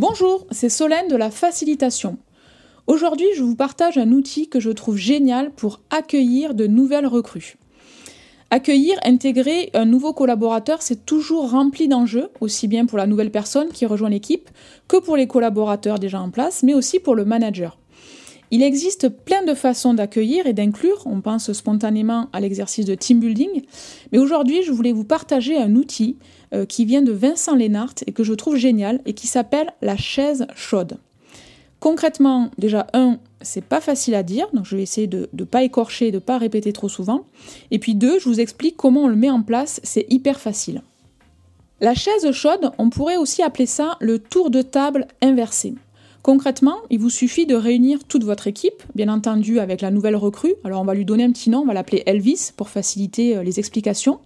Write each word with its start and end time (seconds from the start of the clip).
Bonjour, 0.00 0.46
c'est 0.50 0.70
Solène 0.70 1.08
de 1.08 1.16
la 1.16 1.30
facilitation. 1.30 2.16
Aujourd'hui, 2.86 3.26
je 3.36 3.42
vous 3.42 3.54
partage 3.54 3.98
un 3.98 4.12
outil 4.12 4.48
que 4.48 4.58
je 4.58 4.70
trouve 4.70 4.96
génial 4.96 5.50
pour 5.50 5.80
accueillir 5.90 6.54
de 6.54 6.66
nouvelles 6.66 7.06
recrues. 7.06 7.58
Accueillir, 8.48 8.98
intégrer 9.04 9.68
un 9.74 9.84
nouveau 9.84 10.14
collaborateur, 10.14 10.80
c'est 10.80 11.04
toujours 11.04 11.50
rempli 11.50 11.86
d'enjeux, 11.86 12.30
aussi 12.40 12.66
bien 12.66 12.86
pour 12.86 12.96
la 12.96 13.06
nouvelle 13.06 13.30
personne 13.30 13.68
qui 13.68 13.84
rejoint 13.84 14.08
l'équipe 14.08 14.48
que 14.88 14.96
pour 14.96 15.18
les 15.18 15.26
collaborateurs 15.26 15.98
déjà 15.98 16.18
en 16.18 16.30
place, 16.30 16.62
mais 16.62 16.72
aussi 16.72 16.98
pour 16.98 17.14
le 17.14 17.26
manager. 17.26 17.79
Il 18.52 18.62
existe 18.62 19.08
plein 19.08 19.44
de 19.44 19.54
façons 19.54 19.94
d'accueillir 19.94 20.46
et 20.46 20.52
d'inclure, 20.52 21.02
on 21.06 21.20
pense 21.20 21.52
spontanément 21.52 22.28
à 22.32 22.40
l'exercice 22.40 22.84
de 22.84 22.96
team 22.96 23.20
building, 23.20 23.62
mais 24.10 24.18
aujourd'hui 24.18 24.64
je 24.64 24.72
voulais 24.72 24.92
vous 24.92 25.04
partager 25.04 25.56
un 25.56 25.76
outil 25.76 26.16
euh, 26.52 26.66
qui 26.66 26.84
vient 26.84 27.02
de 27.02 27.12
Vincent 27.12 27.54
Lénart 27.54 27.94
et 28.08 28.12
que 28.12 28.24
je 28.24 28.34
trouve 28.34 28.56
génial 28.56 29.00
et 29.06 29.12
qui 29.12 29.28
s'appelle 29.28 29.72
la 29.82 29.96
chaise 29.96 30.48
chaude. 30.56 30.98
Concrètement, 31.78 32.50
déjà, 32.58 32.88
un, 32.92 33.18
c'est 33.40 33.64
pas 33.64 33.80
facile 33.80 34.14
à 34.14 34.22
dire, 34.22 34.48
donc 34.52 34.66
je 34.66 34.76
vais 34.76 34.82
essayer 34.82 35.06
de 35.06 35.30
ne 35.32 35.44
pas 35.44 35.62
écorcher, 35.62 36.10
de 36.10 36.16
ne 36.16 36.20
pas 36.20 36.36
répéter 36.36 36.72
trop 36.72 36.88
souvent. 36.88 37.24
Et 37.70 37.78
puis 37.78 37.94
deux, 37.94 38.18
je 38.18 38.28
vous 38.28 38.40
explique 38.40 38.76
comment 38.76 39.04
on 39.04 39.08
le 39.08 39.16
met 39.16 39.30
en 39.30 39.42
place, 39.42 39.80
c'est 39.84 40.06
hyper 40.10 40.40
facile. 40.40 40.82
La 41.80 41.94
chaise 41.94 42.30
chaude, 42.32 42.72
on 42.76 42.90
pourrait 42.90 43.16
aussi 43.16 43.42
appeler 43.42 43.64
ça 43.64 43.96
le 44.00 44.18
tour 44.18 44.50
de 44.50 44.60
table 44.60 45.06
inversé. 45.22 45.74
Concrètement, 46.22 46.76
il 46.90 46.98
vous 46.98 47.08
suffit 47.08 47.46
de 47.46 47.54
réunir 47.54 48.04
toute 48.04 48.24
votre 48.24 48.46
équipe, 48.46 48.82
bien 48.94 49.08
entendu 49.08 49.58
avec 49.58 49.80
la 49.80 49.90
nouvelle 49.90 50.16
recrue. 50.16 50.54
Alors 50.64 50.82
on 50.82 50.84
va 50.84 50.94
lui 50.94 51.06
donner 51.06 51.24
un 51.24 51.32
petit 51.32 51.48
nom, 51.48 51.60
on 51.60 51.66
va 51.66 51.72
l'appeler 51.72 52.02
Elvis 52.04 52.50
pour 52.56 52.68
faciliter 52.68 53.36
euh, 53.36 53.42
les 53.42 53.58
explications. 53.58 54.20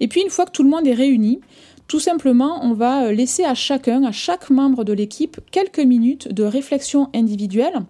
Et 0.00 0.08
puis 0.08 0.20
une 0.20 0.30
fois 0.30 0.46
que 0.46 0.50
tout 0.50 0.64
le 0.64 0.68
monde 0.68 0.86
est 0.86 0.94
réuni, 0.94 1.40
tout 1.86 2.00
simplement, 2.00 2.60
on 2.64 2.72
va 2.72 3.04
euh, 3.04 3.12
laisser 3.12 3.44
à 3.44 3.54
chacun, 3.54 4.02
à 4.02 4.10
chaque 4.10 4.50
membre 4.50 4.82
de 4.82 4.92
l'équipe, 4.92 5.38
quelques 5.52 5.78
minutes 5.78 6.32
de 6.32 6.42
réflexion 6.42 7.08
individuelle 7.14 7.82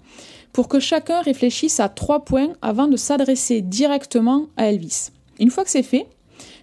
pour 0.53 0.69
que 0.69 0.81
chacun 0.81 1.23
réfléchisse 1.23 1.81
à 1.81 1.89
trois 1.89 2.25
points 2.25 2.53
avant 2.61 2.87
de 2.87 2.97
s'adresser 2.99 3.63
directement 3.63 4.49
à 4.59 4.67
Elvis. 4.67 5.09
Une 5.41 5.51
fois 5.51 5.65
que 5.65 5.71
c'est 5.71 5.83
fait, 5.83 6.07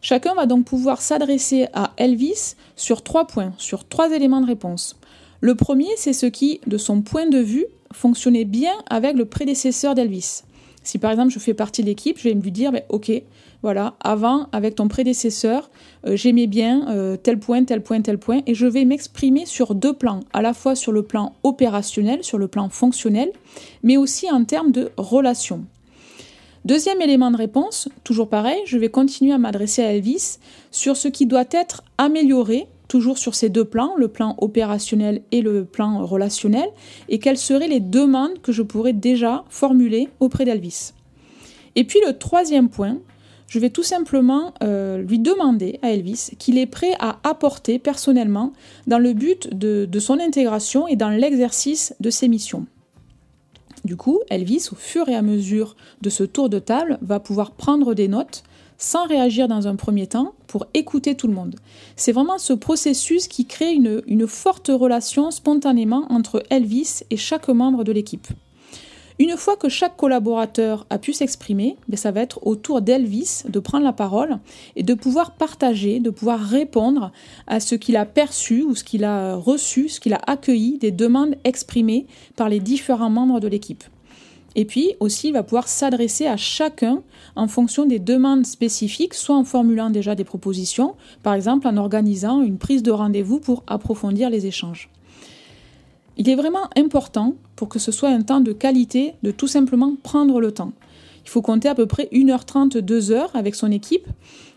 chacun 0.02 0.36
va 0.36 0.46
donc 0.46 0.66
pouvoir 0.66 1.02
s'adresser 1.02 1.68
à 1.74 1.94
Elvis 1.98 2.56
sur 2.76 3.02
trois 3.02 3.26
points, 3.26 3.54
sur 3.58 3.88
trois 3.88 4.12
éléments 4.12 4.42
de 4.42 4.46
réponse. 4.46 4.96
Le 5.42 5.56
premier, 5.56 5.88
c'est 5.96 6.14
ce 6.14 6.26
qui, 6.26 6.60
de 6.68 6.78
son 6.78 7.02
point 7.02 7.28
de 7.28 7.40
vue, 7.40 7.66
fonctionnait 7.94 8.46
bien 8.46 8.74
avec 8.90 9.16
le 9.16 9.26
prédécesseur 9.26 9.96
d'Elvis. 9.96 10.44
Si 10.84 10.98
par 10.98 11.12
exemple 11.12 11.32
je 11.32 11.40
fais 11.40 11.54
partie 11.54 11.82
de 11.82 11.88
l'équipe, 11.88 12.18
je 12.18 12.30
vais 12.30 12.34
lui 12.34 12.52
dire, 12.52 12.72
ben, 12.72 12.84
ok, 12.90 13.12
voilà, 13.62 13.96
avant, 14.00 14.48
avec 14.52 14.76
ton 14.76 14.88
prédécesseur, 14.88 15.70
euh, 16.06 16.16
j'aimais 16.16 16.48
bien 16.48 16.90
euh, 16.90 17.18
tel 17.18 17.40
point, 17.40 17.64
tel 17.64 17.84
point, 17.84 18.02
tel 18.02 18.18
point, 18.18 18.42
et 18.48 18.54
je 18.54 18.66
vais 18.66 18.86
m'exprimer 18.86 19.46
sur 19.46 19.76
deux 19.76 19.94
plans, 19.94 20.22
à 20.34 20.42
la 20.42 20.54
fois 20.54 20.76
sur 20.76 20.92
le 20.92 21.04
plan 21.04 21.34
opérationnel, 21.44 22.24
sur 22.24 22.38
le 22.38 22.48
plan 22.48 22.70
fonctionnel, 22.70 23.32
mais 23.84 23.98
aussi 23.98 24.32
en 24.32 24.46
termes 24.46 24.72
de 24.72 24.92
relation. 24.98 25.66
Deuxième 26.66 27.02
élément 27.02 27.32
de 27.32 27.38
réponse, 27.38 27.90
toujours 28.04 28.30
pareil, 28.30 28.60
je 28.66 28.78
vais 28.78 28.90
continuer 28.90 29.34
à 29.34 29.38
m'adresser 29.38 29.84
à 29.84 29.94
Elvis 29.94 30.40
sur 30.72 30.98
ce 30.98 31.08
qui 31.08 31.26
doit 31.26 31.46
être 31.52 31.84
amélioré, 31.98 32.68
toujours 32.90 33.18
sur 33.18 33.36
ces 33.36 33.48
deux 33.48 33.64
plans, 33.64 33.94
le 33.96 34.10
plan 34.10 34.36
opérationnel 34.40 35.22
et 35.32 35.42
le 35.42 35.64
plan 35.64 36.06
relationnel, 36.06 36.68
et 37.08 37.20
quelles 37.20 37.38
seraient 37.38 37.70
les 37.70 37.80
demandes 37.80 38.42
que 38.42 38.52
je 38.52 38.64
pourrais 38.64 38.92
déjà 38.92 39.46
formuler 39.50 40.10
auprès 40.20 40.44
d'Elvis. 40.44 40.92
Et 41.76 41.86
puis 41.86 42.00
le 42.06 42.18
troisième 42.18 42.68
point, 42.68 42.98
je 43.48 43.60
vais 43.60 43.70
tout 43.70 43.84
simplement 43.84 44.54
euh, 44.64 44.98
lui 44.98 45.20
demander 45.20 45.80
à 45.82 45.92
Elvis 45.92 46.32
qu'il 46.38 46.58
est 46.58 46.68
prêt 46.68 46.94
à 47.00 47.20
apporter 47.24 47.80
personnellement 47.80 48.54
dans 48.86 49.00
le 49.00 49.14
but 49.14 49.56
de, 49.58 49.86
de 49.86 50.00
son 50.00 50.20
intégration 50.20 50.88
et 50.88 50.96
dans 50.96 51.10
l'exercice 51.10 51.96
de 52.00 52.10
ses 52.10 52.28
missions. 52.28 52.68
Du 53.86 53.96
coup, 53.96 54.20
Elvis, 54.30 54.70
au 54.72 54.76
fur 54.76 55.08
et 55.10 55.16
à 55.16 55.22
mesure 55.22 55.76
de 56.02 56.10
ce 56.10 56.24
tour 56.24 56.50
de 56.50 56.60
table, 56.60 57.00
va 57.02 57.20
pouvoir 57.20 57.52
prendre 57.52 57.94
des 57.94 58.08
notes 58.08 58.44
sans 58.80 59.06
réagir 59.06 59.48
dans 59.48 59.68
un 59.68 59.76
premier 59.76 60.08
temps 60.08 60.34
pour 60.48 60.66
écouter 60.74 61.16
tout 61.16 61.28
le 61.28 61.34
monde. 61.34 61.56
C'est 61.96 62.14
vraiment 62.14 62.40
ce 62.40 62.54
processus 62.54 63.28
qui 63.28 63.46
crée 63.46 63.74
une, 63.74 64.28
forte 64.28 64.72
relation 64.74 65.30
spontanément 65.30 66.06
entre 66.10 66.44
Elvis 66.50 67.02
et 67.12 67.18
chaque 67.18 67.50
membre 67.50 67.84
de 67.84 67.92
l'équipe. 67.92 68.28
Une 69.20 69.36
fois 69.36 69.58
que 69.58 69.68
chaque 69.68 69.98
collaborateur 69.98 70.88
a 70.90 70.98
pu 70.98 71.12
s'exprimer, 71.12 71.76
ben, 71.90 71.98
ça 71.98 72.12
va 72.12 72.22
être 72.22 72.40
au 72.48 72.56
tour 72.56 72.82
d'Elvis 72.82 73.44
de 73.50 73.60
prendre 73.60 73.84
la 73.84 73.92
parole 73.92 74.40
et 74.78 74.84
de 74.84 74.94
pouvoir 74.94 75.32
partager, 75.32 76.00
de 76.00 76.10
pouvoir 76.10 76.40
répondre 76.40 77.12
à 77.46 77.60
ce 77.60 77.76
qu'il 77.76 77.98
a 77.98 78.06
perçu 78.06 78.64
ou 78.64 78.76
ce 78.76 78.86
qu'il 78.86 79.04
a 79.04 79.36
reçu, 79.36 79.90
ce 79.90 80.00
qu'il 80.00 80.14
a 80.14 80.22
accueilli 80.26 80.78
des 80.78 80.92
demandes 80.92 81.36
exprimées 81.44 82.08
par 82.38 82.48
les 82.48 82.62
différents 82.62 83.10
membres 83.10 83.42
de 83.42 83.50
l'équipe. 83.50 83.84
Et 84.56 84.66
puis 84.66 84.94
aussi, 85.00 85.28
il 85.28 85.34
va 85.34 85.44
pouvoir 85.44 85.68
s'adresser 85.68 86.26
à 86.26 86.38
chacun 86.38 87.02
en 87.36 87.48
fonction 87.48 87.86
des 87.86 88.00
demandes 88.00 88.46
spécifiques, 88.46 89.14
soit 89.14 89.36
en 89.36 89.44
formulant 89.44 89.90
déjà 89.90 90.16
des 90.16 90.24
propositions, 90.24 90.96
par 91.24 91.34
exemple 91.34 91.68
en 91.68 91.78
organisant 91.78 92.42
une 92.42 92.58
prise 92.58 92.84
de 92.84 92.92
rendez-vous 92.92 93.40
pour 93.40 93.64
approfondir 93.68 94.30
les 94.30 94.48
échanges. 94.48 94.90
Il 96.18 96.28
est 96.28 96.36
vraiment 96.36 96.70
important, 96.76 97.36
pour 97.56 97.70
que 97.70 97.80
ce 97.80 97.92
soit 97.92 98.10
un 98.10 98.22
temps 98.22 98.42
de 98.42 98.52
qualité, 98.52 99.14
de 99.24 99.32
tout 99.32 99.48
simplement 99.48 99.96
prendre 100.04 100.42
le 100.42 100.52
temps. 100.52 100.74
Il 101.24 101.30
faut 101.30 101.42
compter 101.42 101.70
à 101.70 101.76
peu 101.76 101.86
près 101.86 102.10
1h30, 102.12 102.80
2h 102.80 103.28
avec 103.36 103.56
son 103.56 103.72
équipe. 103.72 104.08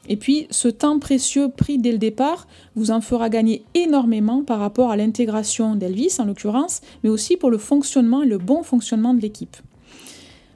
Et 0.08 0.16
puis, 0.16 0.47
ce 0.50 0.69
temps 0.69 0.98
précieux 0.98 1.50
pris 1.50 1.78
dès 1.78 1.92
le 1.92 1.98
départ 1.98 2.48
vous 2.75 2.91
en 2.91 3.00
fera 3.00 3.28
gagner 3.28 3.64
énormément 3.75 4.42
par 4.42 4.58
rapport 4.58 4.91
à 4.91 4.97
l'intégration 4.97 5.76
d'Elvis, 5.76 6.16
en 6.19 6.25
l'occurrence, 6.25 6.81
mais 7.04 7.10
aussi 7.10 7.36
pour 7.36 7.50
le 7.50 7.58
fonctionnement 7.58 8.22
et 8.22 8.26
le 8.26 8.38
bon 8.38 8.62
fonctionnement 8.62 9.14
de 9.14 9.20
l'équipe. 9.20 9.56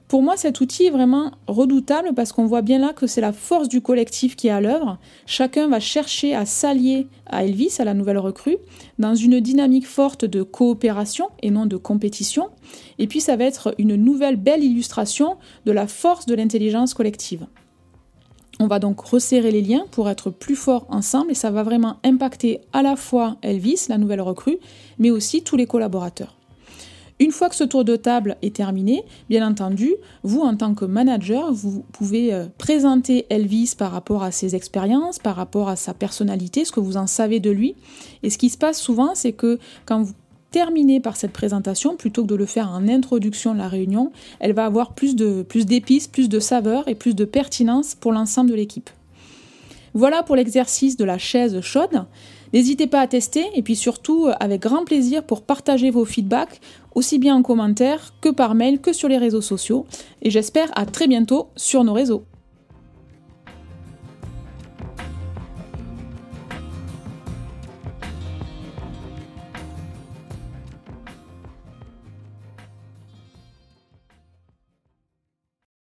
Pour 0.08 0.22
moi, 0.22 0.36
cet 0.36 0.60
outil 0.60 0.84
est 0.84 0.90
vraiment 0.90 1.32
redoutable 1.48 2.12
parce 2.14 2.32
qu'on 2.32 2.46
voit 2.46 2.62
bien 2.62 2.78
là 2.78 2.92
que 2.92 3.08
c'est 3.08 3.20
la 3.20 3.32
force 3.32 3.68
du 3.68 3.80
collectif 3.80 4.36
qui 4.36 4.46
est 4.46 4.52
à 4.52 4.60
l'œuvre. 4.60 4.98
Chacun 5.26 5.66
va 5.66 5.80
chercher 5.80 6.32
à 6.32 6.46
s'allier 6.46 7.08
à 7.26 7.44
Elvis, 7.44 7.76
à 7.80 7.84
la 7.84 7.92
nouvelle 7.92 8.18
recrue, 8.18 8.56
dans 9.00 9.16
une 9.16 9.40
dynamique 9.40 9.86
forte 9.86 10.24
de 10.24 10.44
coopération 10.44 11.28
et 11.42 11.50
non 11.50 11.66
de 11.66 11.76
compétition. 11.76 12.50
Et 13.00 13.08
puis, 13.08 13.20
ça 13.20 13.34
va 13.34 13.44
être 13.44 13.74
une 13.78 13.96
nouvelle 13.96 14.36
belle 14.36 14.62
illustration 14.62 15.38
de 15.64 15.72
la 15.72 15.88
force 15.88 16.26
de 16.26 16.36
l'intelligence 16.36 16.94
collective. 16.94 17.46
On 18.60 18.68
va 18.68 18.78
donc 18.78 19.00
resserrer 19.00 19.50
les 19.50 19.60
liens 19.60 19.86
pour 19.90 20.08
être 20.08 20.30
plus 20.30 20.56
forts 20.56 20.86
ensemble 20.88 21.32
et 21.32 21.34
ça 21.34 21.50
va 21.50 21.64
vraiment 21.64 21.96
impacter 22.04 22.60
à 22.72 22.82
la 22.82 22.94
fois 22.94 23.38
Elvis, 23.42 23.86
la 23.88 23.98
nouvelle 23.98 24.22
recrue, 24.22 24.58
mais 24.98 25.10
aussi 25.10 25.42
tous 25.42 25.56
les 25.56 25.66
collaborateurs. 25.66 26.36
Une 27.18 27.30
fois 27.30 27.48
que 27.48 27.54
ce 27.54 27.64
tour 27.64 27.84
de 27.84 27.96
table 27.96 28.36
est 28.42 28.54
terminé, 28.54 29.02
bien 29.30 29.46
entendu, 29.46 29.94
vous 30.22 30.40
en 30.40 30.54
tant 30.54 30.74
que 30.74 30.84
manager, 30.84 31.50
vous 31.50 31.82
pouvez 31.92 32.34
euh, 32.34 32.46
présenter 32.58 33.24
Elvis 33.30 33.74
par 33.76 33.90
rapport 33.90 34.22
à 34.22 34.30
ses 34.30 34.54
expériences, 34.54 35.18
par 35.18 35.34
rapport 35.34 35.70
à 35.70 35.76
sa 35.76 35.94
personnalité, 35.94 36.66
ce 36.66 36.72
que 36.72 36.80
vous 36.80 36.98
en 36.98 37.06
savez 37.06 37.40
de 37.40 37.50
lui. 37.50 37.74
Et 38.22 38.28
ce 38.28 38.36
qui 38.36 38.50
se 38.50 38.58
passe 38.58 38.78
souvent, 38.78 39.14
c'est 39.14 39.32
que 39.32 39.58
quand 39.86 40.02
vous 40.02 40.12
terminez 40.50 41.00
par 41.00 41.16
cette 41.16 41.32
présentation, 41.32 41.96
plutôt 41.96 42.22
que 42.22 42.28
de 42.28 42.34
le 42.34 42.46
faire 42.46 42.70
en 42.70 42.86
introduction 42.86 43.54
de 43.54 43.58
la 43.58 43.68
réunion, 43.68 44.12
elle 44.38 44.52
va 44.52 44.66
avoir 44.66 44.92
plus 44.92 45.16
plus 45.48 45.64
d'épices, 45.64 46.08
plus 46.08 46.28
de 46.28 46.38
saveur 46.38 46.86
et 46.86 46.94
plus 46.94 47.14
de 47.14 47.24
pertinence 47.24 47.94
pour 47.94 48.12
l'ensemble 48.12 48.50
de 48.50 48.54
l'équipe. 48.54 48.90
Voilà 49.94 50.22
pour 50.22 50.36
l'exercice 50.36 50.98
de 50.98 51.04
la 51.06 51.16
chaise 51.16 51.58
chaude. 51.62 52.04
N'hésitez 52.52 52.86
pas 52.86 53.00
à 53.00 53.06
tester 53.06 53.44
et 53.54 53.62
puis 53.62 53.76
surtout 53.76 54.28
avec 54.40 54.62
grand 54.62 54.84
plaisir 54.84 55.24
pour 55.24 55.42
partager 55.42 55.90
vos 55.90 56.04
feedbacks 56.04 56.60
aussi 56.94 57.18
bien 57.18 57.36
en 57.36 57.42
commentaire 57.42 58.14
que 58.20 58.28
par 58.28 58.54
mail 58.54 58.80
que 58.80 58.92
sur 58.92 59.08
les 59.08 59.18
réseaux 59.18 59.42
sociaux. 59.42 59.86
Et 60.22 60.30
j'espère 60.30 60.70
à 60.74 60.86
très 60.86 61.06
bientôt 61.06 61.48
sur 61.56 61.84
nos 61.84 61.92
réseaux. 61.92 62.24